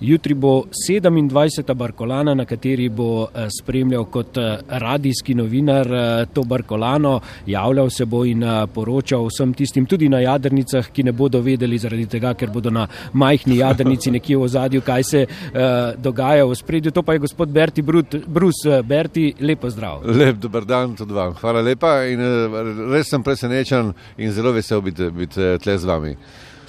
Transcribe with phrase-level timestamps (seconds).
[0.00, 1.74] Jutri bo 27.
[1.74, 8.04] Barkolana, na kateri bo eh, spremljal kot eh, radijski novinar eh, to Barkolano, javljal se
[8.04, 12.50] bo in poročal vsem tistim, tudi na jadrnicah, ki ne bodo vedeli zaradi tega, ker
[12.54, 15.26] bodo na majhni jadrnici nekje v ozadju, kaj se
[15.98, 16.92] dogaja v spredju.
[16.94, 18.62] To pa je gospod Berti Brus.
[18.84, 20.04] Berti, lepo zdrav.
[20.06, 21.34] Lep dober dan tudi vam.
[21.40, 22.22] Hvala lepa in
[22.92, 26.14] res sem presenečen in zelo vesel biti, biti tle z vami.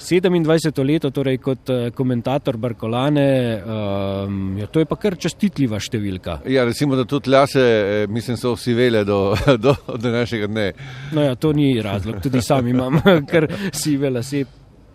[0.00, 6.40] 27 leto, torej kot eh, komentator Barkolane, um, ja, to je pa kar čestitljiva številka.
[6.50, 9.20] Ja, recimo, da tudi lase, eh, mislim, so vsi vele do,
[9.64, 10.70] do, do današnjega dne.
[11.12, 12.98] No, ja, to ni razlog, tudi sam imam
[13.30, 14.46] kar sive lase,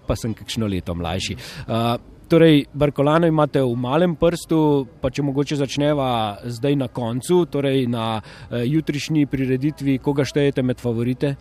[0.05, 1.37] pa sem kakšno leto mlajši.
[1.67, 4.57] Uh, Torej, Barkolano imate v malem prstu,
[4.97, 6.07] pa če mogoče začneva
[6.49, 8.15] zdaj na koncu, torej na
[8.49, 11.35] jutrišnji prireditvi, koga štejete med favorite?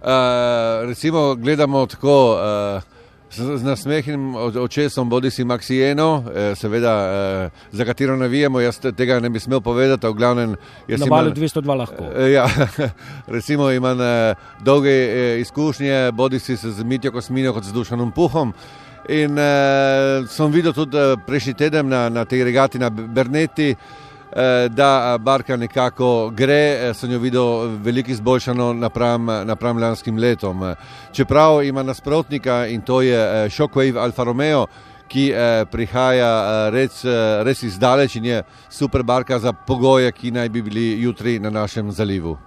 [0.00, 2.16] Uh, recimo, gledamo tako.
[2.40, 3.01] Uh,
[3.32, 9.30] z, nasmehnim očesom, bodi si Maxijeno, eh, seveda, eh, za katero navijemo, jaz tega ne
[9.30, 10.06] bi smel povedati.
[10.12, 10.56] Glavnem,
[10.88, 12.04] Na valu 202 lahko.
[12.16, 12.48] Eh, ja,
[13.26, 13.98] recimo imam
[14.60, 18.52] dolge izkušnje, bodi si z Mitjo Kosmino kot z Dušanom Puhom.
[19.08, 23.76] In uh, sem videl tudi prejšnji teden na, na tej regati na Berneti, Eh,
[24.68, 30.74] da barka nekako gre, eh, sem jo videl veliko izboljšano napram, napram lanskim letom.
[31.12, 34.66] Čeprav ima nasprotnika in to je eh, Shockwave Alfa Romeo,
[35.08, 35.26] ki
[35.70, 37.02] prihaja res,
[37.44, 41.90] res izdaleč in je super barka za pogoje, ki naj bi bili jutri na našem
[41.92, 42.38] zalivu.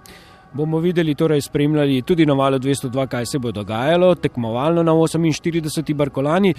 [0.52, 5.94] Bomo videli, torej spremljali tudi na valu 202, kaj se bo dogajalo, tekmovalno na 48.
[5.94, 6.54] Barkolani.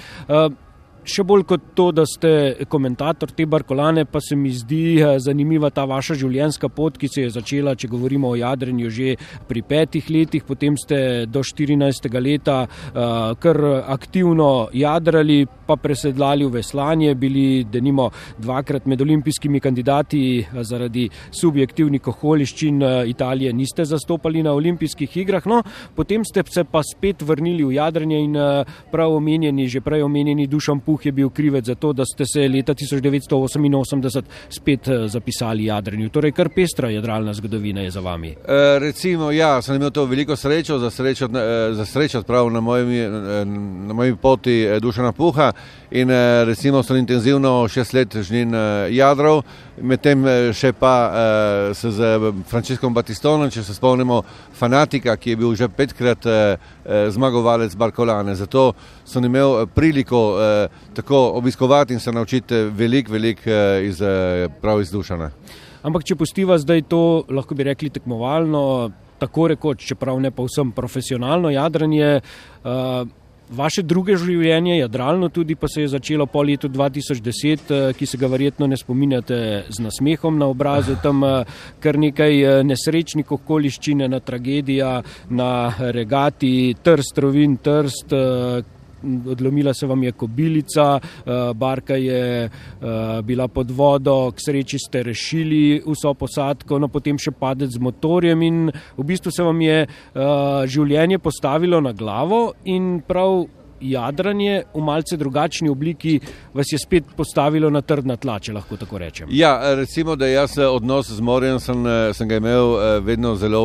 [1.08, 5.70] Še bolj kot to, da ste komentator te Barkolane, pa se mi zdi eh, zanimiva
[5.72, 9.14] ta vaša življenjska pot, ki se je začela, če govorimo o jadrenju, že
[9.48, 12.10] pri petih letih, potem ste do 14.
[12.20, 18.10] leta uh, kar aktivno jadrali, pa presedlali v veslanje, bili denimo
[18.44, 25.62] dvakrat med olimpijskimi kandidati eh, zaradi subjektivnih okoliščin Italije, niste zastopali na olimpijskih igrah, no,
[25.96, 30.52] potem ste se pa spet vrnili v jadranje in uh, prav omenjeni, že prej omenjeni
[30.52, 35.66] dušam puh je bil krivec za to, da ste se leta 1988 spet eh, zapisali
[35.66, 36.10] jadranju.
[36.10, 38.30] Torej, kar pestra jadralna zgodovina je za vami.
[38.30, 42.62] E, recimo, ja, sem imel to veliko srečo, za srečo, e, za srečo prav na
[42.62, 43.10] moji,
[43.88, 45.52] na moji poti Dušana Puha
[45.92, 46.10] in
[46.46, 48.54] recimo sem intenzivno šest let žnin
[48.92, 49.42] jadrov,
[49.82, 50.94] medtem še pa
[51.74, 54.22] se z Franciskom Batistonom, če se spomnimo
[54.54, 56.28] fanatika, ki je bil že petkrat
[57.10, 58.36] zmagovalec Barkolane.
[58.36, 58.74] Zato
[59.06, 60.36] sem imel priliko
[60.94, 65.30] tako obiskovati in se naučiti veliko, veliko eh, iz eh, prav izdušene.
[65.84, 71.50] Ampak, če postiva zdaj to, lahko bi rekli tekmovalno, tako rekoč, čeprav ne povsem profesionalno
[71.54, 72.20] jadranje.
[72.64, 73.08] Uh,
[73.48, 78.28] Vaše druge življenje, jadralno tudi, pa se je začelo po letu 2010, ki se ga
[78.28, 79.38] verjetno ne spominjate
[79.72, 81.24] z nasmehom na obrazu, tam
[81.80, 84.98] kar nekaj nesrečnih okoliščin, na tragedija,
[85.30, 85.52] na
[85.96, 88.12] regati, trst, rovin, trst,
[89.04, 92.50] odlomila se vam je kobilica, eh, barka je eh,
[93.22, 98.42] bila pod vodo, k sreči ste rešili vso posadko, no potem še padec z motorjem
[98.42, 99.90] in v bistvu se vam je eh,
[100.68, 103.46] življenje postavilo na glavo in prav
[103.82, 106.20] jadranje v malce drugačni obliki
[106.54, 109.30] vas je spet postavilo na trdna tla, če lahko tako rečem.
[109.32, 113.36] Ja, recimo, da jaz eh, odnos z morjem sem, eh, sem ga imel eh, vedno
[113.36, 113.64] zelo,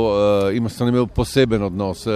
[0.69, 2.07] sem imel poseben odnos.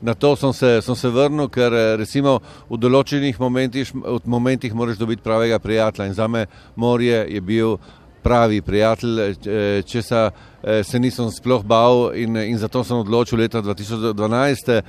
[0.00, 2.38] Na to sem se, sem se vrnil, ker recimo
[2.70, 3.92] v določenih momentih,
[4.24, 6.46] momentih moraš dobiti pravega prijatelja in za me
[6.76, 7.78] morje je bil
[8.26, 10.20] pravi prijatelj, eh, če se,
[10.62, 14.82] eh, se nisem sploh bal in, in zato sem odločil leta 2012 eh,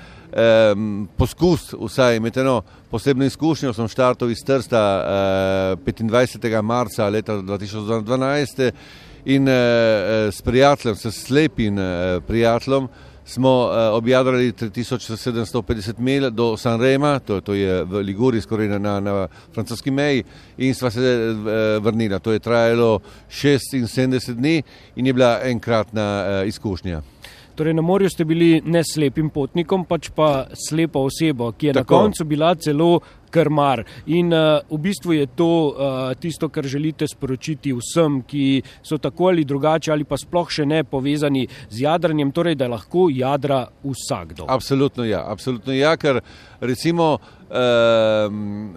[1.18, 3.74] poskus vsaj imeti eno posebno izkušnjo.
[3.78, 4.86] Sem štartov iz Trsta
[5.78, 6.62] eh, 25.
[6.62, 8.72] marca leta 2012
[9.26, 12.88] in eh, s prijateljem, s slepim eh, prijateljem,
[13.28, 19.28] smo objadrali 3750 mil do Sanrema, to, to je v Liguri, skoraj na, na, na
[19.54, 20.24] francoski meji,
[20.58, 22.20] in sva se uh, vrnila.
[22.20, 24.62] To je trajalo 76 dni
[24.96, 27.02] in je bila enkratna uh, izkušnja.
[27.58, 31.96] Torej, na morju ste bili ne slepim potnikom, pač pa slepa oseba, ki je Tako.
[31.96, 33.00] na koncu bila celo
[33.34, 33.82] krmar.
[34.14, 39.32] In uh, v bistvu je to uh, tisto, kar želite sporočiti vsem, ki so tako
[39.32, 44.46] ali drugače ali pa sploh še ne povezani z jadranjem, torej da lahko jadra vsakdo.
[44.54, 46.22] Absolutno ja, absolutno ja, ker
[46.62, 48.30] recimo uh,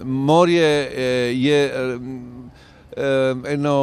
[0.09, 3.77] morje uh, je uh, eno,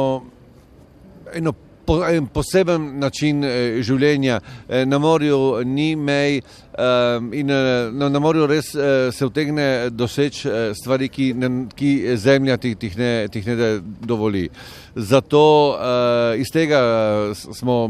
[1.38, 1.54] eno
[1.88, 4.40] po, en poseben način eh, življenja.
[4.68, 9.88] Eh, na morju ni mej eh, in eh, na, na morju res eh, se vtegne
[9.90, 13.72] doseči eh, stvari, ki, ne, ki zemlja tih, tih, ne, tih ne
[14.04, 14.48] dovoli.
[14.96, 15.42] Zato
[15.78, 16.82] eh, iz tega
[17.34, 17.80] smo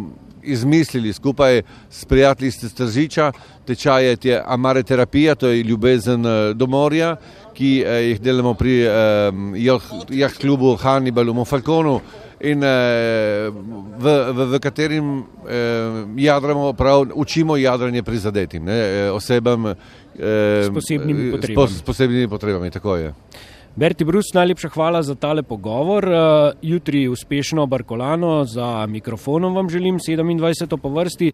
[0.48, 3.32] izmislili skupaj s prijatelji iz Tržiča,
[3.66, 6.22] tečaje je amare terapija, to je ljubezen
[6.54, 7.16] do morja,
[7.58, 8.92] ki eh, jih delamo pri eh,
[10.14, 11.98] jah klubu Hannibalu Mofalkonu
[12.40, 13.50] in eh,
[13.98, 19.74] v, v, v katerim eh, jadramo, prav učimo jadranje prizadetim ne, eh, osebam eh,
[20.64, 21.32] s, posebnimi
[21.68, 22.70] s, s posebnimi potrebami.
[22.70, 23.14] Tako je.
[23.78, 26.04] Berti Brus, najlepša hvala za tale pogovor.
[26.04, 30.76] Uh, jutri uspešno Barkolano za mikrofonom vam želim 27.
[30.76, 31.32] po vrsti.